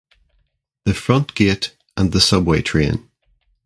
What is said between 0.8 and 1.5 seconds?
The front